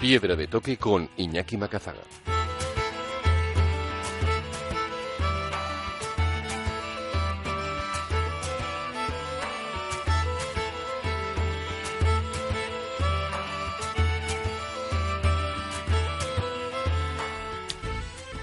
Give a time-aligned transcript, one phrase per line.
[0.00, 2.02] Piedra de Toque con Iñaki Macazaga.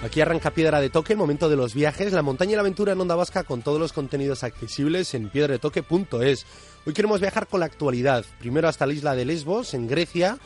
[0.04, 3.00] Aquí arranca Piedra de Toque, momento de los viajes, la montaña y la aventura en
[3.00, 6.46] Onda Vasca con todos los contenidos accesibles en piedradetoque.es.
[6.86, 10.40] Hoy queremos viajar con la actualidad, primero hasta la isla de Lesbos, en Grecia,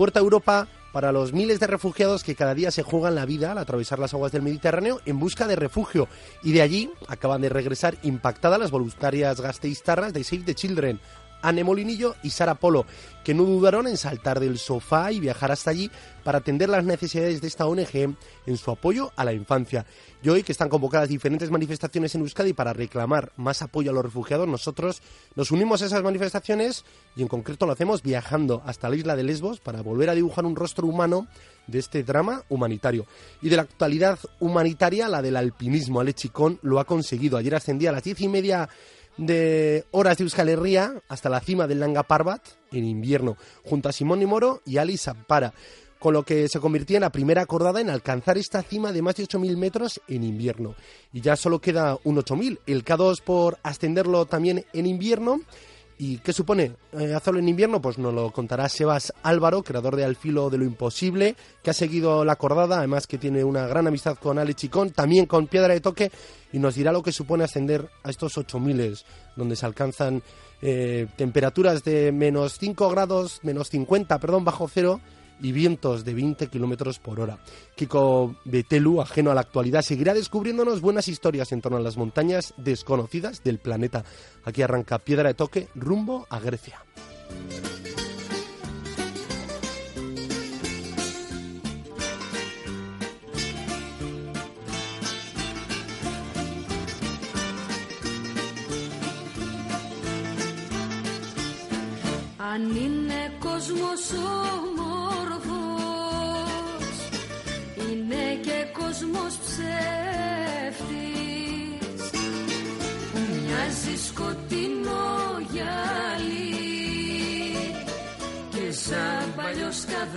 [0.00, 3.58] puerta Europa para los miles de refugiados que cada día se juegan la vida al
[3.58, 6.08] atravesar las aguas del Mediterráneo en busca de refugio.
[6.42, 11.00] Y de allí acaban de regresar impactadas las voluntarias gasteiztarras de Save the Children,
[11.42, 12.86] Anne Molinillo y Sara Polo,
[13.24, 15.90] que no dudaron en saltar del sofá y viajar hasta allí
[16.24, 18.16] para atender las necesidades de esta ONG
[18.46, 19.86] en su apoyo a la infancia.
[20.22, 24.04] Y hoy que están convocadas diferentes manifestaciones en Euskadi para reclamar más apoyo a los
[24.04, 25.02] refugiados, nosotros
[25.34, 26.84] nos unimos a esas manifestaciones
[27.16, 30.44] y en concreto lo hacemos viajando hasta la isla de Lesbos para volver a dibujar
[30.44, 31.26] un rostro humano
[31.66, 33.06] de este drama humanitario.
[33.40, 36.00] Y de la actualidad humanitaria, la del alpinismo.
[36.00, 37.38] Alechicón lo ha conseguido.
[37.38, 38.68] Ayer ascendía a las diez y media
[39.20, 42.40] de horas de Euskal Herria hasta la cima del Nanga Parbat
[42.72, 45.52] en invierno, junto a Simón Moro y Ali Zampara,
[45.98, 49.16] con lo que se convirtió en la primera acordada en alcanzar esta cima de más
[49.16, 50.74] de 8.000 metros en invierno.
[51.12, 55.40] Y ya solo queda un 8.000, el K2 por ascenderlo también en invierno
[56.02, 57.82] ¿Y qué supone eh, hacerlo en invierno?
[57.82, 61.74] Pues nos lo contará Sebas Álvaro, creador de Al filo de lo imposible, que ha
[61.74, 65.74] seguido la acordada, además que tiene una gran amistad con Ale Chicón, también con Piedra
[65.74, 66.10] de Toque,
[66.54, 68.96] y nos dirá lo que supone ascender a estos 8000,
[69.36, 70.22] donde se alcanzan
[70.62, 75.02] eh, temperaturas de menos 5 grados, menos 50, perdón, bajo cero,
[75.41, 77.37] y vientos de 20 kilómetros por hora.
[77.75, 82.53] Kiko Betelu, ajeno a la actualidad, seguirá descubriéndonos buenas historias en torno a las montañas
[82.57, 84.03] desconocidas del planeta.
[84.43, 86.83] Aquí arranca Piedra de Toque rumbo a Grecia.
[103.55, 104.11] κόσμος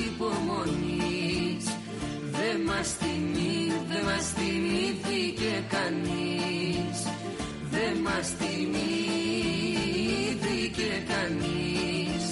[0.06, 1.64] υπομονής.
[2.32, 6.98] Δε μας θυμεί, δε μας θυμήθηκε κανείς.
[7.72, 8.92] Δε μας θυμήθηκε
[11.14, 12.24] κανείς.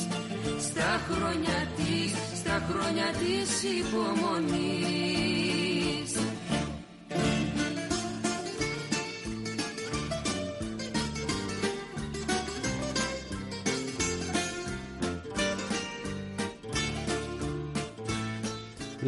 [0.59, 3.49] Στα χρόνια της, στα χρόνια της
[3.79, 5.48] υπομονής.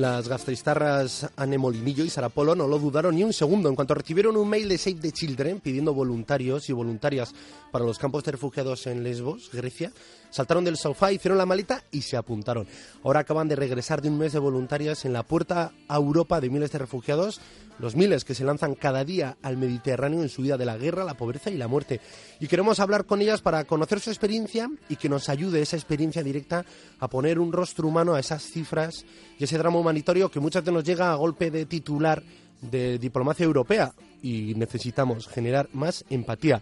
[0.01, 3.69] Las gastristarras Anne Molinillo y Sara Polo no lo dudaron ni un segundo.
[3.69, 7.35] En cuanto recibieron un mail de Save the Children pidiendo voluntarios y voluntarias
[7.71, 9.91] para los campos de refugiados en Lesbos, Grecia,
[10.29, 12.67] saltaron del sofá, hicieron la maleta y se apuntaron.
[13.03, 16.49] Ahora acaban de regresar de un mes de voluntarias en la puerta a Europa de
[16.49, 17.39] miles de refugiados,
[17.79, 21.03] los miles que se lanzan cada día al Mediterráneo en su vida de la guerra,
[21.03, 22.01] la pobreza y la muerte.
[22.39, 26.23] Y queremos hablar con ellas para conocer su experiencia y que nos ayude esa experiencia
[26.23, 26.65] directa
[26.99, 29.05] a poner un rostro humano a esas cifras
[29.39, 32.21] y ese drama humanitario que muchas veces nos llega a golpe de titular
[32.61, 36.61] de diplomacia europea y necesitamos generar más empatía.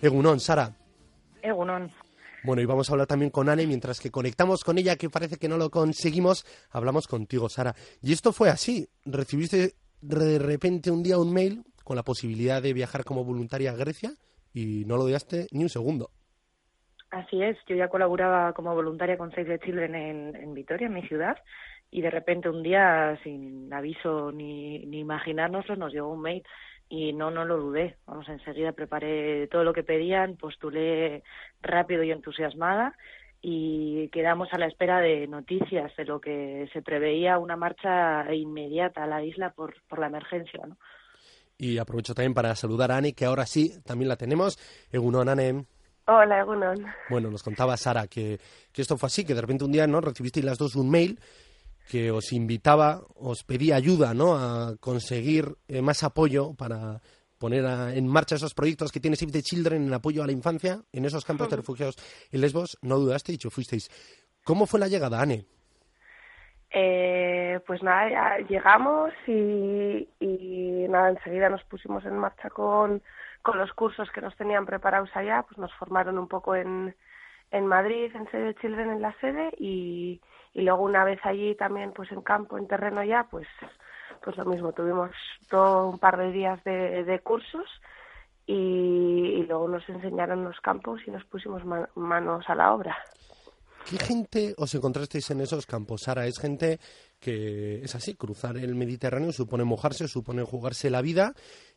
[0.00, 0.70] Egunon, Sara.
[1.42, 1.90] Egunon.
[2.44, 5.36] Bueno, y vamos a hablar también con Anne, mientras que conectamos con ella, que parece
[5.36, 7.74] que no lo conseguimos, hablamos contigo, Sara.
[8.00, 8.88] Y esto fue así.
[9.04, 13.76] Recibiste de repente un día un mail con la posibilidad de viajar como voluntaria a
[13.76, 14.12] Grecia
[14.52, 16.10] y no lo dejaste ni un segundo.
[17.10, 20.94] Así es, yo ya colaboraba como voluntaria con Save the Children en, en Vitoria, en
[20.94, 21.38] mi ciudad,
[21.90, 26.44] y de repente un día, sin aviso ni, ni imaginárnoslo, nos llegó un mail
[26.88, 27.96] y no, no lo dudé.
[28.06, 31.22] Vamos, enseguida preparé todo lo que pedían, postulé
[31.62, 32.94] rápido y entusiasmada
[33.40, 39.04] y quedamos a la espera de noticias de lo que se preveía una marcha inmediata
[39.04, 40.76] a la isla por, por la emergencia, ¿no?
[41.56, 44.58] Y aprovecho también para saludar a Ani, que ahora sí, también la tenemos.
[44.92, 45.64] Egunon, Ane.
[46.06, 46.86] Hola, Egunon.
[47.10, 48.38] Bueno, nos contaba Sara que,
[48.72, 51.18] que esto fue así, que de repente un día no recibisteis las dos un mail
[51.88, 54.36] que os invitaba, os pedía ayuda, ¿no?
[54.36, 57.00] A conseguir eh, más apoyo para
[57.38, 60.32] poner a, en marcha esos proyectos que tiene Save the Children en apoyo a la
[60.32, 61.96] infancia en esos campos de refugiados
[62.30, 62.76] en Lesbos.
[62.82, 63.88] No dudaste, dicho fuisteis.
[64.44, 65.46] ¿Cómo fue la llegada, Anne?
[66.70, 73.02] Eh, pues nada, ya llegamos y, y nada, enseguida nos pusimos en marcha con,
[73.40, 76.94] con los cursos que nos tenían preparados allá, pues nos formaron un poco en,
[77.50, 80.20] en Madrid, en Sede Children, en la sede, y,
[80.54, 83.46] y luego una vez allí también, pues en campo, en terreno ya, pues,
[84.22, 85.10] pues lo mismo, tuvimos
[85.48, 87.66] todo un par de días de, de cursos
[88.46, 92.96] y, luego nos enseñaron los campos y nos pusimos ma- manos a la obra.
[93.88, 96.26] ¿Qué gente os encontrasteis en esos campos, Sara?
[96.26, 96.78] Es gente
[97.20, 101.32] que es así, cruzar el Mediterráneo supone mojarse, supone jugarse la vida,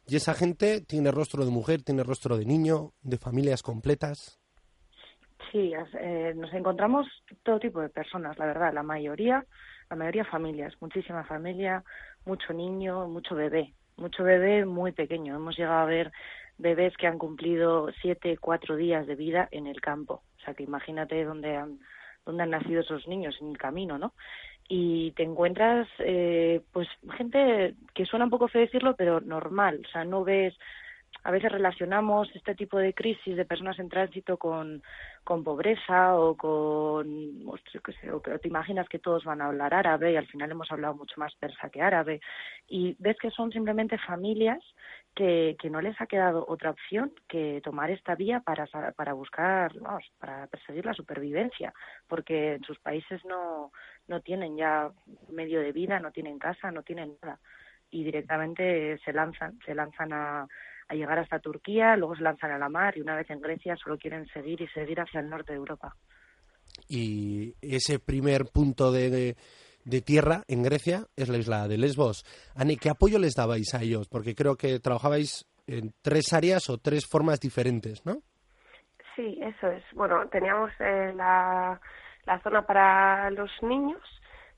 [0.05, 4.40] y esa gente tiene rostro de mujer, tiene rostro de niño, de familias completas.
[5.49, 7.07] Sí, eh, nos encontramos
[7.43, 9.45] todo tipo de personas, la verdad, la mayoría,
[9.89, 11.83] la mayoría familias, muchísima familia,
[12.25, 15.35] mucho niño, mucho bebé, mucho bebé muy pequeño.
[15.35, 16.11] Hemos llegado a ver
[16.57, 20.21] bebés que han cumplido siete, cuatro días de vida en el campo.
[20.37, 21.79] O sea, que imagínate dónde han,
[22.25, 24.13] dónde han nacido esos niños en el camino, ¿no?
[24.69, 29.81] Y te encuentras, eh, pues, gente que suena un poco feo decirlo, pero normal.
[29.85, 30.53] O sea, no ves
[31.23, 34.81] a veces relacionamos este tipo de crisis de personas en tránsito con,
[35.23, 40.11] pobreza o con, pues, qué sé, o te imaginas que todos van a hablar árabe
[40.11, 42.21] y al final hemos hablado mucho más persa que árabe.
[42.67, 44.59] Y ves que son simplemente familias
[45.13, 48.65] que, no les ha quedado otra opción que tomar esta vía para,
[48.95, 51.71] para buscar, vamos, para perseguir la supervivencia,
[52.07, 53.71] porque en sus países no,
[54.07, 54.89] no tienen ya
[55.29, 57.39] medio de vida, no tienen casa, no tienen nada.
[57.91, 60.47] Y directamente se lanzan, se lanzan a,
[60.91, 63.75] a llegar hasta Turquía, luego se lanzan a la mar y una vez en Grecia
[63.77, 65.95] solo quieren seguir y seguir hacia el norte de Europa.
[66.87, 69.35] Y ese primer punto de, de-
[69.83, 72.23] de tierra en Grecia es la isla de Lesbos.
[72.55, 74.07] Ani, ¿qué apoyo les dabais a ellos?
[74.09, 78.17] Porque creo que trabajabais en tres áreas o tres formas diferentes, ¿no?
[79.15, 79.83] Sí, eso es.
[79.93, 81.79] Bueno, teníamos eh, la,
[82.25, 84.01] la zona para los niños,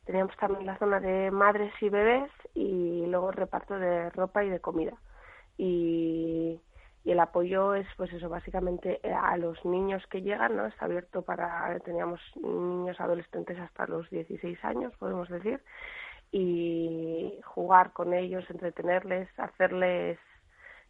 [0.06, 4.50] teníamos también la zona de madres y bebés y luego el reparto de ropa y
[4.50, 4.94] de comida.
[5.58, 6.60] Y,
[7.06, 10.66] el apoyo es, pues eso, básicamente eh, a los niños que llegan, ¿no?
[10.66, 15.62] Está abierto para, teníamos niños adolescentes hasta los 16 años, podemos decir,
[16.32, 20.18] y jugar con ellos, entretenerles, hacerles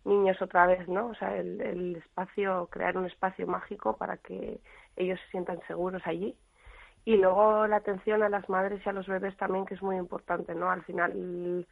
[0.05, 1.07] niños otra vez, ¿no?
[1.07, 4.59] O sea, el, el espacio, crear un espacio mágico para que
[4.95, 6.35] ellos se sientan seguros allí.
[7.05, 9.97] Y luego la atención a las madres y a los bebés también, que es muy
[9.97, 10.69] importante, ¿no?
[10.71, 11.65] Al final,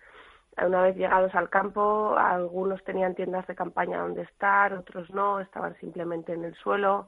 [0.58, 5.76] una vez llegados al campo, algunos tenían tiendas de campaña donde estar, otros no, estaban
[5.80, 7.08] simplemente en el suelo.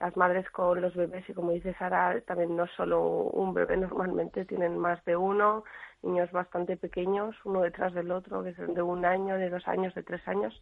[0.00, 4.44] Las madres con los bebés, y como dice Sara, también no solo un bebé, normalmente
[4.44, 5.64] tienen más de uno,
[6.02, 9.94] niños bastante pequeños, uno detrás del otro, que son de un año, de dos años,
[9.94, 10.60] de tres años.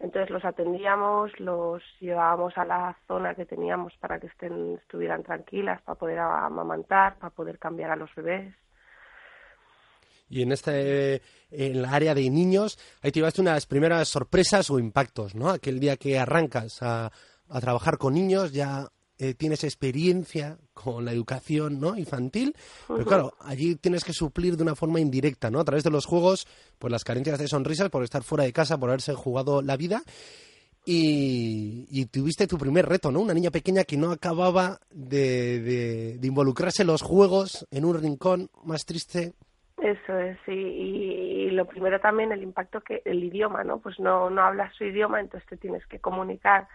[0.00, 5.80] Entonces los atendíamos, los llevábamos a la zona que teníamos para que estén, estuvieran tranquilas,
[5.82, 8.52] para poder amamantar, para poder cambiar a los bebés.
[10.32, 11.20] Y en este
[11.50, 15.50] en la área de niños, ahí te llevaste unas primeras sorpresas o impactos, ¿no?
[15.50, 17.12] Aquel día que arrancas a,
[17.50, 21.96] a trabajar con niños, ya eh, tienes experiencia con la educación ¿no?
[21.98, 22.56] infantil,
[22.88, 25.60] pero claro, allí tienes que suplir de una forma indirecta, ¿no?
[25.60, 26.46] A través de los juegos,
[26.78, 30.02] pues las carencias de sonrisas por estar fuera de casa, por haberse jugado la vida.
[30.84, 33.20] Y, y tuviste tu primer reto, ¿no?
[33.20, 38.00] Una niña pequeña que no acababa de, de, de involucrarse en los juegos en un
[38.00, 39.34] rincón más triste.
[39.82, 40.38] Eso es.
[40.46, 43.78] Y, y, lo primero también el impacto que el idioma, ¿no?
[43.80, 46.68] Pues no, no hablas su idioma, entonces te tienes que comunicar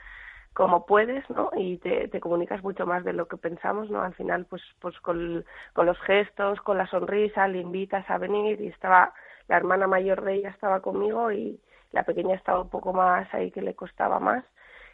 [0.54, 1.52] como puedes, ¿no?
[1.56, 4.02] Y te, te comunicas mucho más de lo que pensamos, ¿no?
[4.02, 8.60] Al final, pues, pues con, con los gestos, con la sonrisa, le invitas a venir
[8.60, 9.14] y estaba
[9.48, 11.62] la hermana mayor de ella estaba conmigo y
[11.92, 14.44] la pequeña estaba un poco más ahí que le costaba más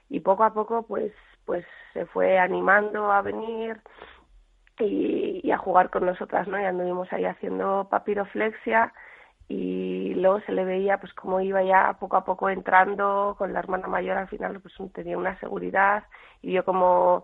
[0.09, 1.11] y poco a poco pues
[1.45, 3.81] pues se fue animando a venir
[4.79, 6.59] y, y a jugar con nosotras, ¿no?
[6.59, 8.93] Y anduvimos ahí haciendo papiroflexia
[9.47, 13.59] y luego se le veía pues como iba ya poco a poco entrando con la
[13.59, 16.03] hermana mayor al final pues tenía una seguridad
[16.41, 17.23] y vio como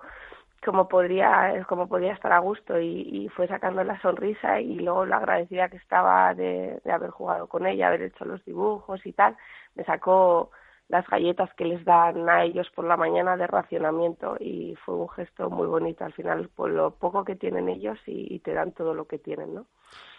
[0.63, 5.05] como podría como podía estar a gusto y, y fue sacando la sonrisa y luego
[5.05, 9.13] la agradecida que estaba de, de haber jugado con ella haber hecho los dibujos y
[9.13, 9.37] tal
[9.75, 10.51] me sacó
[10.89, 15.09] las galletas que les dan a ellos por la mañana de racionamiento y fue un
[15.09, 18.73] gesto muy bonito al final por lo poco que tienen ellos y, y te dan
[18.73, 19.65] todo lo que tienen no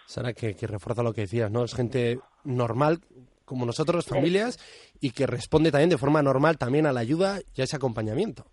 [0.06, 1.62] Sara, que, que, refuerza lo que decías, ¿no?
[1.62, 2.98] Es gente normal,
[3.44, 4.58] como nosotros, familias,
[5.00, 8.44] y que responde también de forma normal también a la ayuda y a ese acompañamiento.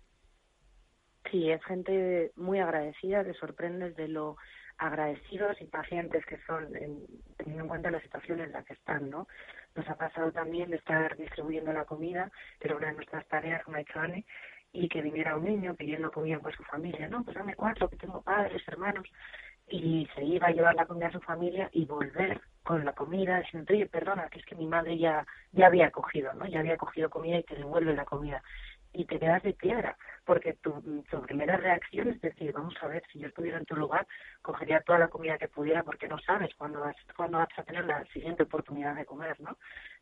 [1.30, 4.36] Sí, es gente muy agradecida, te sorprendes de lo
[4.78, 7.04] agradecidos y pacientes que son, en,
[7.36, 9.26] teniendo en cuenta la situación en la que están, ¿no?
[9.74, 13.62] Nos ha pasado también de estar distribuyendo la comida, que era una de nuestras tareas,
[13.64, 14.24] como ha hecho Anne,
[14.72, 17.24] y que viniera un niño pidiendo comida con su familia, ¿no?
[17.24, 19.06] Pues dame cuatro, que tengo padres, hermanos,
[19.70, 23.40] y se iba a llevar la comida a su familia y volver con la comida,
[23.40, 26.46] diciendo, oye, perdona, que es que mi madre ya, ya había cogido, ¿no?
[26.46, 28.42] Ya había cogido comida y te devuelve la comida.
[28.92, 30.72] Y te quedas de piedra, porque tu,
[31.10, 34.06] tu primera reacción es decir, vamos a ver, si yo estuviera en tu lugar,
[34.42, 37.84] cogería toda la comida que pudiera, porque no sabes cuándo vas, cuándo vas a tener
[37.84, 39.56] la siguiente oportunidad de comer, ¿no?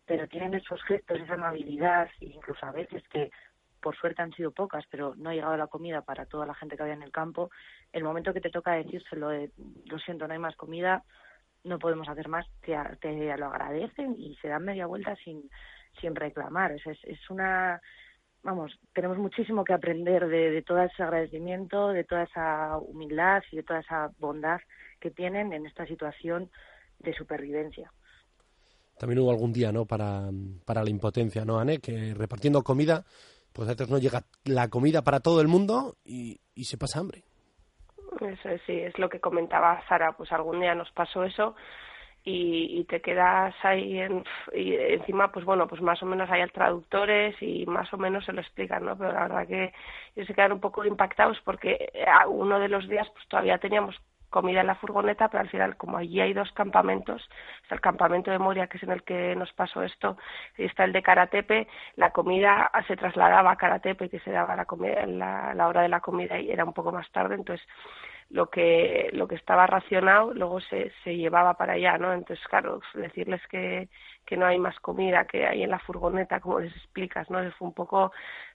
[0.07, 3.31] Pero tienen esos gestos, esa amabilidad, e incluso a veces que
[3.81, 6.77] por suerte han sido pocas, pero no ha llegado la comida para toda la gente
[6.77, 7.51] que había en el campo,
[7.93, 9.51] el momento que te toca decírselo de,
[9.85, 11.05] lo siento, no hay más comida,
[11.63, 15.51] no podemos hacer más, te, te lo agradecen y se dan media vuelta sin,
[16.01, 16.73] sin reclamar.
[16.73, 17.81] Es, es, una,
[18.47, 23.57] vamos, tenemos muchísimo que aprender de, de todo ese agradecimiento, de toda esa humildad y
[23.57, 24.61] de toda esa bondad
[25.01, 26.49] que tienen en esta situación
[27.01, 27.93] de supervivencia.
[28.99, 29.85] También hubo algún día, ¿no?
[29.85, 30.31] Para,
[30.65, 31.79] para la impotencia, ¿no, Anne?
[31.79, 33.05] Que repartiendo comida,
[33.53, 37.01] pues a veces no llega la comida para todo el mundo y, y se pasa
[37.01, 37.25] hambre.
[38.21, 41.57] Eso es, sí, es lo que comentaba Sara, pues algún día nos pasó eso
[42.27, 46.47] y, y te quedas ahí en, y encima pues bueno pues más o menos hay
[46.49, 49.73] traductores y más o menos se lo explican no pero la verdad que
[50.15, 51.91] ellos se quedan un poco impactados porque
[52.29, 53.97] uno de los días pues todavía teníamos
[54.29, 57.23] comida en la furgoneta, pero al final, como allí hay dos campamentos,
[57.63, 60.19] está el campamento de Moria, que es en el que nos pasó esto,
[60.59, 64.67] y está el de Karatepe, la comida se trasladaba a Karatepe, que se daba la,
[64.67, 67.67] comida, la, la hora de la comida y era un poco más tarde, entonces
[68.31, 72.13] lo que lo que estaba racionado luego se, se llevaba para allá, ¿no?
[72.13, 73.89] Entonces, claro, decirles que,
[74.25, 77.39] que no hay más comida que hay en la furgoneta, como les explicas, ¿no?
[77.53, 78.13] Fue un poco,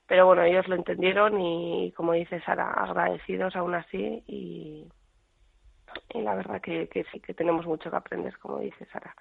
[0.07, 4.87] pero bueno, ellos lo entendieron y, como dices, Sara, agradecidos aún así y,
[6.13, 9.15] y la verdad que, que sí que tenemos mucho que aprender, como dice Sara.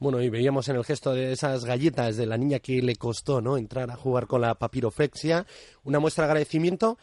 [0.00, 3.42] Bueno, y veíamos en el gesto de esas galletas de la niña que le costó
[3.42, 3.58] ¿no?
[3.58, 5.44] entrar a jugar con la papiroflexia,
[5.84, 6.96] una muestra de agradecimiento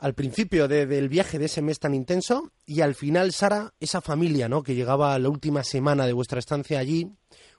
[0.00, 4.00] al principio de, del viaje de ese mes tan intenso y al final, Sara, esa
[4.00, 4.62] familia ¿no?
[4.62, 7.06] que llegaba la última semana de vuestra estancia allí,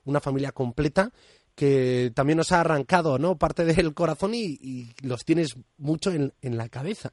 [0.05, 1.09] una familia completa
[1.55, 3.37] que también nos ha arrancado ¿no?
[3.37, 7.11] parte del corazón y, los tienes mucho en, en la cabeza.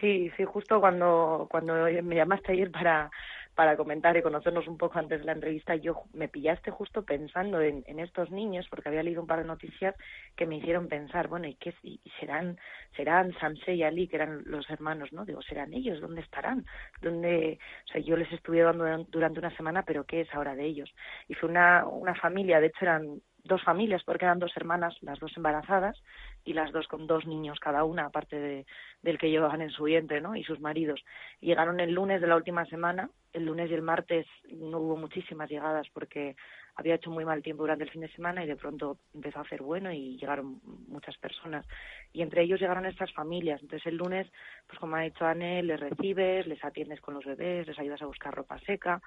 [0.00, 3.10] Sí, sí, justo cuando, cuando me llamaste ayer para,
[3.56, 7.58] para comentar y conocernos un poco antes de la entrevista, yo me pillaste justo pensando
[7.60, 9.94] en, en estos niños, porque había leído un par de noticias
[10.36, 12.58] que me hicieron pensar, bueno, ¿y qué y serán,
[12.94, 15.24] serán Samse y Ali, que eran los hermanos, ¿no?
[15.24, 16.02] Digo, ¿serán ellos?
[16.02, 16.66] ¿Dónde estarán?
[17.00, 17.58] ¿Dónde?
[17.86, 20.94] O sea, yo les estuve dando durante una semana, pero ¿qué es ahora de ellos?
[21.26, 25.18] Y fue una, una familia, de hecho eran dos familias, porque eran dos hermanas, las
[25.18, 26.00] dos embarazadas,
[26.44, 28.66] y las dos con dos niños cada una, aparte de,
[29.02, 30.36] del que llevaban en su vientre, ¿no?
[30.36, 31.04] Y sus maridos.
[31.40, 35.50] llegaron el lunes de la última semana, el lunes y el martes no hubo muchísimas
[35.50, 36.36] llegadas porque
[36.76, 39.42] había hecho muy mal tiempo durante el fin de semana y de pronto empezó a
[39.42, 41.66] hacer bueno y llegaron muchas personas.
[42.12, 43.60] Y entre ellos llegaron estas familias.
[43.62, 44.26] Entonces el lunes,
[44.66, 48.06] pues como ha dicho Anne, les recibes, les atiendes con los bebés, les ayudas a
[48.06, 49.02] buscar ropa seca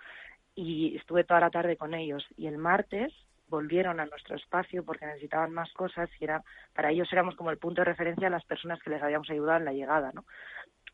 [0.55, 2.25] y estuve toda la tarde con ellos.
[2.37, 3.13] Y el martes
[3.49, 7.57] volvieron a nuestro espacio porque necesitaban más cosas y era para ellos éramos como el
[7.57, 10.25] punto de referencia a las personas que les habíamos ayudado en la llegada, ¿no?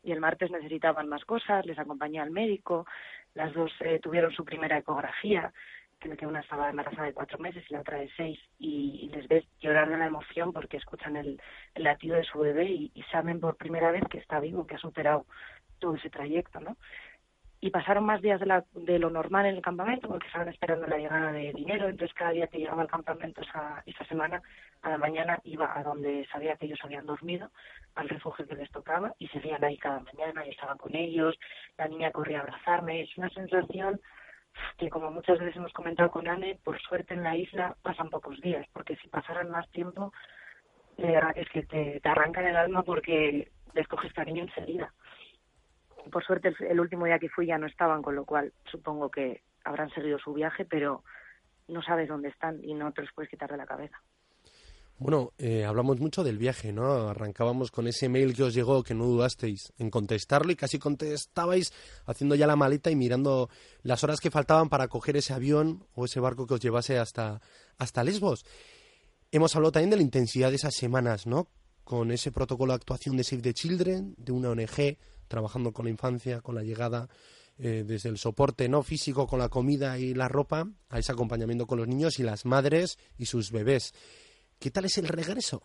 [0.02, 2.86] Y el martes necesitaban más cosas, les acompañé al médico,
[3.34, 5.52] las dos eh, tuvieron su primera ecografía,
[5.98, 9.44] que una estaba embarazada de cuatro meses y la otra de seis, y, les ves
[9.60, 11.40] llorar de la emoción porque escuchan el,
[11.74, 14.76] el latido de su bebé y, y saben por primera vez que está vivo, que
[14.76, 15.26] ha superado
[15.78, 16.76] todo ese trayecto, ¿no?
[17.60, 20.86] Y pasaron más días de, la, de, lo normal en el campamento porque estaban esperando
[20.86, 24.42] la llegada de dinero, entonces cada día que llegaba al campamento esa, esa semana,
[24.82, 27.50] a la mañana iba a donde sabía que ellos habían dormido,
[27.94, 31.34] al refugio que les tocaba, y seguían ahí cada mañana, y estaba con ellos,
[31.78, 34.00] la niña corría a abrazarme, es una sensación
[34.78, 38.40] que como muchas veces hemos comentado con Anne, por suerte en la isla pasan pocos
[38.40, 40.12] días, porque si pasaran más tiempo,
[40.98, 44.92] es que te, te arrancan el alma porque les coges cariño enseguida
[46.10, 49.10] por suerte el, el, último día que fui ya no estaban, con lo cual supongo
[49.10, 51.02] que habrán seguido su viaje, pero
[51.68, 54.00] no sabes dónde están y no te los puedes quitar de la cabeza.
[54.98, 57.10] Bueno, eh, hablamos mucho del viaje, ¿no?
[57.10, 61.74] Arrancábamos con ese mail que os llegó, que no dudasteis en contestarlo y casi contestabais
[62.06, 63.50] haciendo ya la maleta y mirando
[63.82, 67.42] las horas que faltaban para coger ese avión o ese barco que os llevase hasta,
[67.76, 68.46] hasta Lesbos.
[69.32, 71.48] Hemos hablado también de la intensidad de esas semanas, ¿no?
[71.84, 74.96] Con ese protocolo de actuación de Save the Children, de una ONG,
[75.28, 77.08] trabajando con la infancia, con la llegada,
[77.58, 81.66] eh, desde el soporte no físico con la comida y la ropa, a ese acompañamiento
[81.66, 83.94] con los niños y las madres y sus bebés.
[84.60, 85.62] ¿Qué tal es el regreso?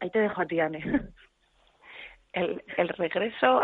[0.00, 0.58] Ahí te dejo a ti.
[2.32, 3.60] El, el regreso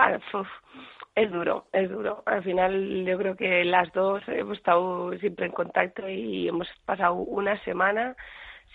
[1.16, 2.22] es duro, es duro.
[2.24, 7.14] Al final yo creo que las dos hemos estado siempre en contacto y hemos pasado
[7.14, 8.14] una semana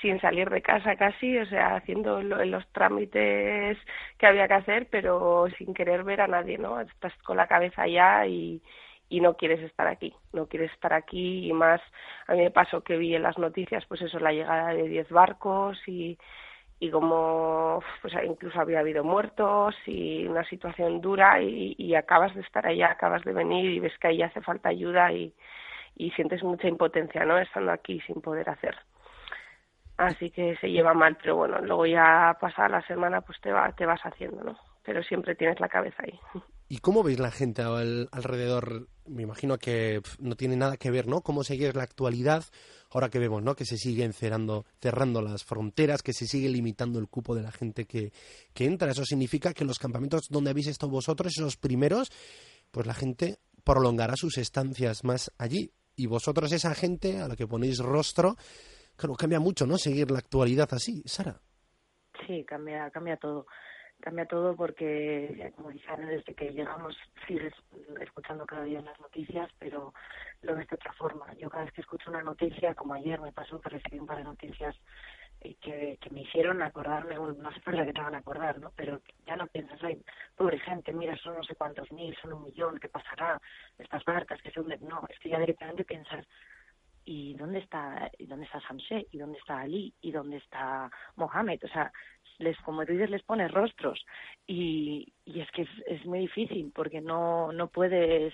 [0.02, 3.78] sin salir de casa casi, o sea, haciendo lo, los trámites
[4.18, 6.80] que había que hacer, pero sin querer ver a nadie, ¿no?
[6.82, 8.62] Estás con la cabeza allá y,
[9.22, 11.82] no quieres estar aquí, no quieres estar aquí y más,
[12.28, 15.10] a mí me pasó que vi en las noticias pues eso, la llegada de 10
[15.10, 16.18] barcos y,
[16.80, 22.42] y como pues incluso había habido muertos y una situación dura y, y acabas de
[22.42, 25.34] estar allá, acabas de venir y ves que ahí hace falta ayuda y,
[25.96, 27.38] y sientes mucha impotencia, ¿no?
[27.40, 28.76] Estando aquí sin poder hacer.
[29.98, 33.72] Así que se lleva mal, pero bueno, luego ya pasada la semana pues te, va,
[33.72, 34.58] te vas haciendo, ¿no?
[34.84, 36.20] Pero siempre tienes la cabeza ahí.
[36.68, 38.88] ¿Y cómo veis la gente alrededor?
[39.08, 41.22] Me imagino que no tiene nada que ver, ¿no?
[41.22, 42.44] ¿Cómo seguir la actualidad
[42.92, 43.56] ahora que vemos, ¿no?
[43.56, 47.52] Que se siguen cerrando, cerrando las fronteras, que se sigue limitando el cupo de la
[47.52, 48.12] gente que,
[48.54, 48.92] que entra.
[48.92, 52.12] Eso significa que los campamentos donde habéis estado vosotros, esos primeros,
[52.72, 55.72] pues la gente prolongará sus estancias más allí.
[55.96, 58.36] Y vosotros, esa gente a la que ponéis rostro,
[58.96, 59.78] claro, cambia mucho, ¿no?
[59.78, 61.40] Seguir la actualidad así, Sara.
[62.26, 63.46] Sí, cambia, cambia todo
[64.00, 66.96] cambia todo porque, como dicen, desde que llegamos
[67.28, 67.54] sigues
[68.00, 69.94] escuchando cada día las noticias, pero
[70.42, 71.34] lo ves de otra forma.
[71.36, 74.18] Yo cada vez que escucho una noticia, como ayer me pasó que recibí un par
[74.18, 74.76] de noticias
[75.42, 78.72] eh, que, que me hicieron acordarme, no sé por qué te van a acordar, ¿no?
[78.76, 80.02] Pero ya no piensas, ay,
[80.36, 83.40] pobre gente, mira, son no sé cuántos mil, son un millón, ¿qué pasará?
[83.78, 84.88] Estas barcas que se hunden.
[84.88, 86.26] No, es que ya directamente piensas,
[87.06, 89.08] ¿y dónde está, y dónde está Samshe?
[89.12, 89.94] ¿Y dónde está Ali?
[90.02, 91.64] ¿Y dónde está Mohamed?
[91.64, 91.92] O sea,
[92.40, 94.06] les, como tú dices, les pones rostros
[94.46, 98.34] y, y es que es, es muy difícil porque no, no puedes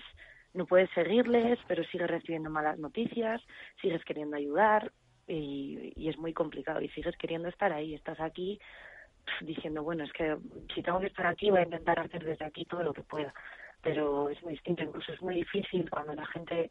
[0.54, 3.40] no puedes seguirles, pero sigues recibiendo malas noticias,
[3.80, 4.92] sigues queriendo ayudar
[5.26, 7.94] y, y es muy complicado y sigues queriendo estar ahí.
[7.94, 8.60] Estás aquí
[9.40, 10.36] diciendo, bueno, es que
[10.74, 13.32] si tengo que estar aquí voy a intentar hacer desde aquí todo lo que pueda,
[13.80, 16.70] pero es muy distinto, incluso es muy difícil cuando la gente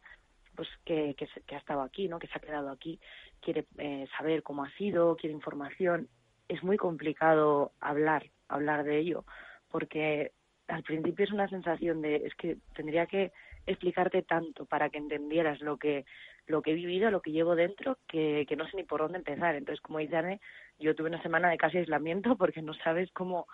[0.54, 2.18] pues que, que, que ha estado aquí, ¿no?
[2.18, 3.00] que se ha quedado aquí,
[3.40, 6.08] quiere eh, saber cómo ha sido, quiere información
[6.52, 9.24] es muy complicado hablar, hablar de ello,
[9.70, 10.32] porque
[10.68, 13.32] al principio es una sensación de, es que tendría que
[13.66, 16.04] explicarte tanto para que entendieras lo que
[16.48, 19.54] lo que he vivido, lo que llevo dentro, que, no sé ni por dónde empezar.
[19.54, 20.40] Entonces, como dice Anne,
[20.80, 23.46] yo tuve una semana de casi aislamiento porque no sabes cómo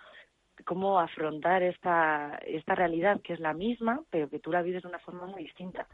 [0.65, 4.89] cómo afrontar esta esta realidad que es la misma, pero que tú la vives de
[4.89, 5.87] una forma muy distinta.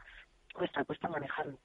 [0.56, 1.58] Cuesta, cuesta manejarlo.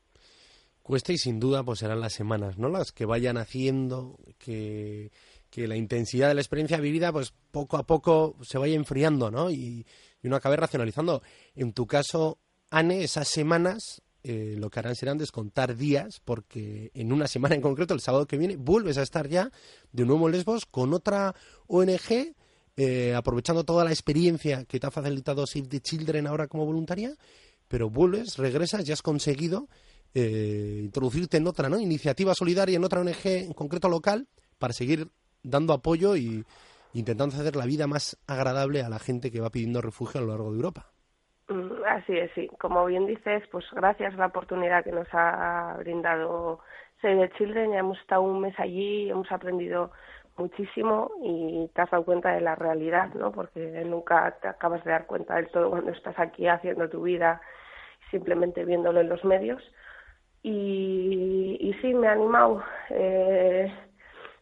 [0.84, 2.69] Cuesta y sin duda pues serán las semanas, ¿no?
[2.69, 5.12] Las que vayan haciendo que,
[5.49, 9.49] que la intensidad de la experiencia vivida pues poco a poco se vaya enfriando, ¿no?
[9.49, 9.86] Y,
[10.21, 11.21] y uno acabe racionalizando.
[11.56, 17.12] En tu caso, Anne, esas semanas eh, lo que harán serán descontar días, porque en
[17.12, 19.51] una semana en concreto, el sábado que viene, vuelves a estar ya
[19.91, 21.34] de nuevo en Lesbos con otra
[21.67, 22.36] ONG,
[22.77, 27.15] eh, aprovechando toda la experiencia que te ha facilitado Save the Children ahora como voluntaria,
[27.71, 29.67] pero vuelves, regresas y has conseguido
[30.13, 31.79] eh, introducirte en otra ¿no?
[31.79, 34.27] iniciativa solidaria, en otra ONG en concreto local,
[34.60, 35.07] para seguir
[35.41, 36.43] dando apoyo y
[36.93, 40.29] intentando hacer la vida más agradable a la gente que va pidiendo refugio a lo
[40.31, 40.88] largo de Europa.
[41.47, 42.49] Mm, así es, sí.
[42.60, 46.60] Como bien dices, pues gracias a la oportunidad que nos ha brindado
[47.01, 49.91] Save the Children, ya hemos estado un mes allí, hemos aprendido
[50.36, 53.31] muchísimo y te has dado cuenta de la realidad, ¿no?
[53.31, 57.41] Porque nunca te acabas de dar cuenta del todo cuando estás aquí haciendo tu vida,
[58.12, 59.63] simplemente viéndolo en los medios.
[60.43, 62.63] Y, y sí, me ha animado.
[62.89, 63.71] Eh,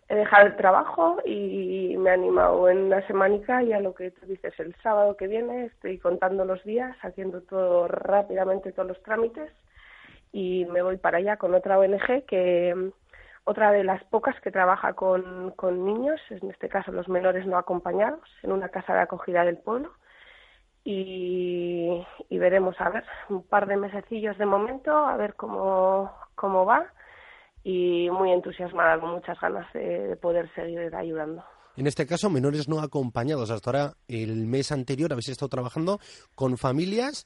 [0.09, 4.09] he dejado el trabajo y me he animado en una semanica y a lo que
[4.11, 9.03] tú dices el sábado que viene estoy contando los días, haciendo todo rápidamente todos los
[9.03, 9.51] trámites
[10.31, 12.91] y me voy para allá con otra ONG que
[13.43, 17.57] otra de las pocas que trabaja con, con niños, en este caso los menores no
[17.57, 19.91] acompañados, en una casa de acogida del pueblo
[20.91, 26.91] y, veremos a ver un par de mesecillos de momento a ver cómo, cómo va
[27.63, 31.43] y muy entusiasmada con muchas ganas de, poder seguir ayudando.
[31.75, 33.51] En este caso, menores no acompañados.
[33.51, 35.99] Hasta ahora, el mes anterior, habéis estado trabajando
[36.33, 37.25] con familias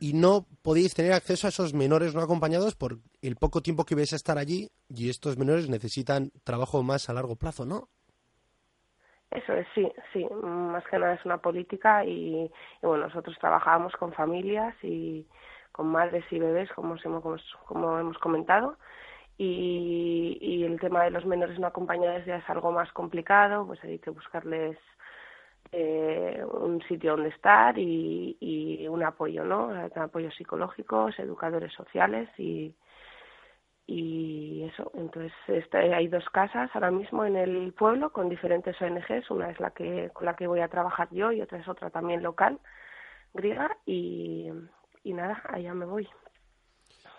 [0.00, 3.94] y no podéis tener acceso a esos menores no acompañados por el poco tiempo que
[3.94, 7.88] vais a estar allí y estos menores necesitan trabajo más a largo plazo, ¿no?
[9.34, 12.50] Eso es, sí, sí, más que nada es una política y,
[12.82, 15.26] bueno, nosotros trabajamos con familias y
[15.72, 18.76] con madres y bebés, como hemos, como hemos comentado,
[19.38, 23.82] y, y el tema de los menores no acompañados ya es algo más complicado, pues
[23.84, 24.76] hay que buscarles
[25.72, 29.70] eh, un sitio donde estar y, y un apoyo, ¿no?
[29.96, 32.74] Apoyos psicológicos, educadores sociales y,
[33.86, 39.30] y eso entonces este, hay dos casas ahora mismo en el pueblo con diferentes ONGs
[39.30, 41.90] una es la que con la que voy a trabajar yo y otra es otra
[41.90, 42.60] también local
[43.34, 44.48] griega y,
[45.02, 46.08] y nada allá me voy.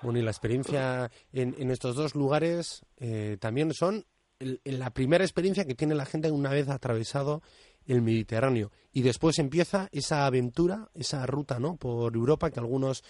[0.02, 4.06] Bueno y la experiencia en, en estos dos lugares eh, también son
[4.40, 7.42] la primera experiencia que tiene la gente una vez atravesado
[7.86, 8.72] el Mediterráneo.
[8.92, 13.04] Y después empieza esa aventura esa ruta no por Europa que algunos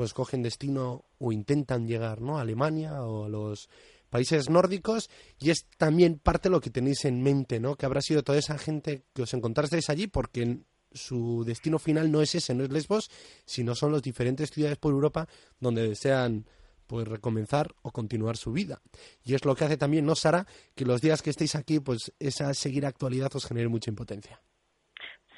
[0.00, 2.38] pues cogen destino o intentan llegar, ¿no?
[2.38, 3.68] A Alemania o a los
[4.08, 7.76] países nórdicos y es también parte de lo que tenéis en mente, ¿no?
[7.76, 10.60] Que habrá sido toda esa gente que os encontrasteis allí porque
[10.90, 13.10] su destino final no es ese, no es Lesbos,
[13.44, 16.46] sino son las diferentes ciudades por Europa donde desean
[16.86, 18.80] pues recomenzar o continuar su vida.
[19.22, 20.46] Y es lo que hace también, ¿no, Sara?
[20.74, 24.40] Que los días que estéis aquí, pues esa seguir actualidad os genere mucha impotencia.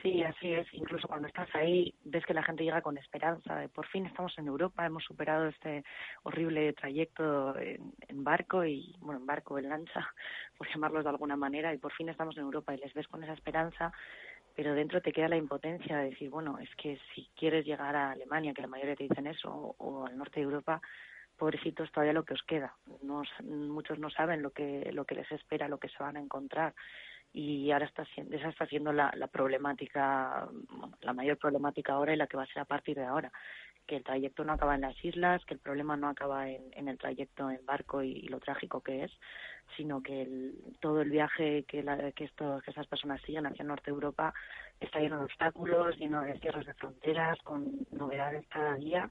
[0.03, 0.67] Sí, así es.
[0.73, 3.55] Incluso cuando estás ahí, ves que la gente llega con esperanza.
[3.57, 5.85] De, por fin estamos en Europa, hemos superado este
[6.25, 10.13] horrible trayecto en, en, barco y, bueno, en barco, en lancha,
[10.59, 13.23] por llamarlos de alguna manera, y por fin estamos en Europa y les ves con
[13.23, 13.93] esa esperanza
[14.55, 18.13] pero dentro te queda la impotencia de decir, bueno, es que si quieres llegar a
[18.13, 20.81] Alemania, que la mayoría te dicen eso, o, al norte de Europa,
[21.37, 22.75] pobrecitos todavía lo que os queda.
[23.03, 26.21] No, muchos no saben lo que, lo que les espera, lo que se van a
[26.21, 26.75] encontrar.
[27.33, 30.49] Y ahora está siendo, esa está siendo la, problemática,
[31.01, 33.33] la mayor problemática ahora y la que va a ser a partir de ahora
[33.87, 36.99] que el trayecto no acaba en las islas, que el problema no acaba en, el
[36.99, 39.13] trayecto en barco y, y, lo trágico que es,
[39.77, 43.65] sino que el, todo el viaje que, la, que, esto, que esas personas siguen hacia
[43.65, 44.33] Norte Europa
[44.81, 49.11] está lleno de obstáculos, lleno de cierres de fronteras, con novedades cada día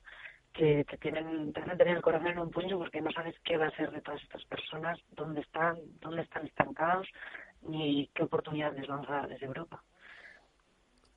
[0.54, 3.58] que te tienen te hacen tener el corazón en un puño porque no sabes qué
[3.58, 7.08] va a ser de todas estas personas, dónde están, dónde están estancados,
[7.68, 9.84] ni qué oportunidades vamos a dar desde Europa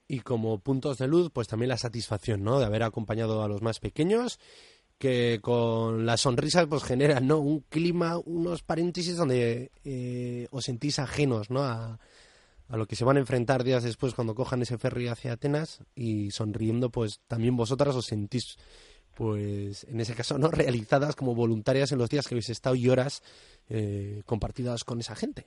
[0.06, 2.58] y como puntos de luz, pues también la satisfacción, ¿no?
[2.58, 4.38] De haber acompañado a los más pequeños,
[4.98, 7.38] que con las sonrisas pues generan, ¿no?
[7.38, 11.62] Un clima, unos paréntesis donde eh, os sentís ajenos, ¿no?
[11.62, 11.98] A,
[12.68, 15.80] a lo que se van a enfrentar días después cuando cojan ese ferry hacia Atenas
[15.94, 18.56] y sonriendo, pues también vosotras os sentís,
[19.14, 20.48] pues en ese caso, ¿no?
[20.50, 23.22] Realizadas como voluntarias en los días que habéis estado y horas
[23.68, 25.46] eh, compartidas con esa gente.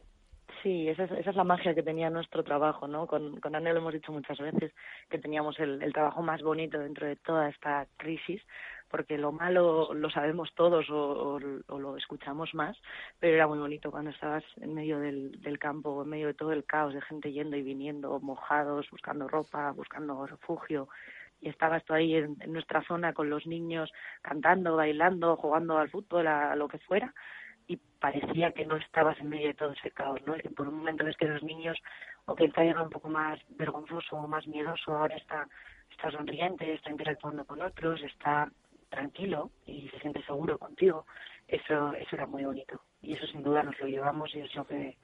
[0.64, 3.06] Sí, esa es, esa es la magia que tenía nuestro trabajo, ¿no?
[3.06, 4.74] Con, con lo hemos dicho muchas veces,
[5.10, 8.42] que teníamos el, trabajo más bonito dentro de toda esta crisis,
[8.90, 12.78] porque lo malo lo sabemos todos o, lo escuchamos más,
[13.20, 16.54] pero era muy bonito cuando estabas en medio del, del campo, en medio de todo
[16.54, 20.88] el caos de gente yendo y viniendo, mojados, buscando ropa, buscando refugio,
[21.40, 23.92] y estabas tú ahí en, en nuestra zona con los niños
[24.22, 27.14] cantando, bailando, jugando al fútbol, a lo que fuera,
[27.68, 30.36] y parecía que no estabas en medio de todo ese caos, ¿no?
[30.36, 31.78] Y que por un momento ves que los niños,
[32.26, 35.48] o que está llega un poco más vergonzoso o más miedoso, ahora está,
[35.92, 38.50] está sonriente, está interactuando con otros, está
[38.90, 41.06] tranquilo y se siente seguro contigo.
[41.48, 42.82] Eso, eso era muy bonito.
[43.02, 44.98] Y eso sin duda nos lo llevamos y es lo que,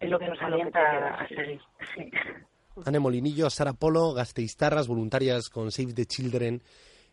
[0.00, 1.60] es lo que nos alienta a seguir.
[1.94, 2.10] Sí.
[2.86, 6.62] Anne Molinillo, Sara Polo, Gasteiztarras, voluntarias con Save the Children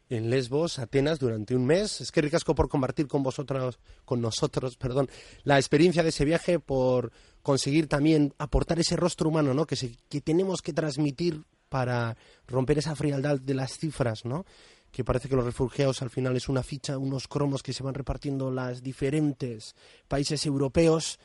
[0.10, 2.02] en Lesbos, Atenas, durante un mes.
[2.02, 5.10] Es que ricasco por compartir con vosotros, con nosotros, perdón,
[5.44, 9.66] la experiencia de ese viaje, por conseguir también aportar ese rostro humano, ¿no?
[9.66, 12.16] Que, se, que tenemos que transmitir para
[12.48, 14.46] romper esa frialdad de las cifras, ¿no?
[14.92, 17.94] Que parece que los refugiados al final es una ficha, unos cromos que se van
[17.94, 19.76] repartiendo las diferentes
[20.08, 21.20] países europeos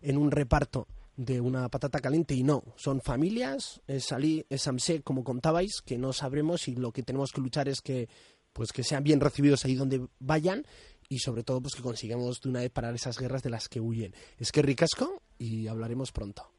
[0.00, 5.01] en un reparto de una patata caliente y no, son familias, es Salí, es Amsé,
[5.01, 8.09] como contabais, que no sabremos y lo que tenemos que luchar es que
[8.53, 10.63] pues que sean bien recibidos ahí donde vayan
[11.09, 13.79] y sobre todo pues que consigamos de una vez parar esas guerras de las que
[13.79, 14.13] huyen.
[14.37, 16.51] Es que ricasco y hablaremos pronto.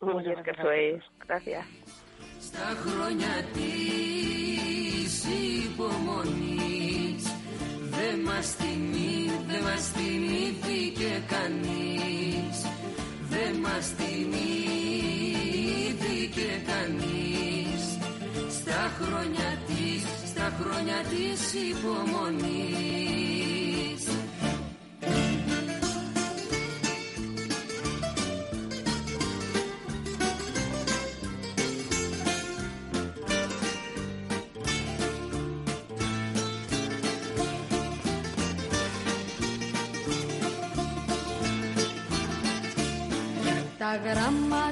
[0.00, 1.02] Muchas que sois.
[1.26, 1.66] Gracias.
[2.40, 5.24] Στα χρόνια της
[5.64, 7.24] υπομονής
[7.90, 12.67] Δεν μας θυμεί, δεν μας θυμήθηκε κανείς Δεν
[13.63, 14.39] Μας θυμήθηκε
[16.71, 17.81] κανείς.
[18.59, 23.38] Στα χρόνια της, στα χρόνια της υπομονής
[43.99, 44.71] Sagrama